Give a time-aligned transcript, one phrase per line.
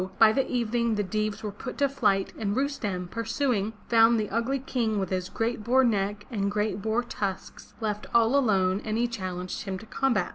[0.17, 4.57] by the evening the Deevs were put to flight and Rustem, pursuing, found the ugly
[4.57, 9.07] King with his great boar neck and great boar tusks, left all alone, and he
[9.07, 10.29] challenged him to combat.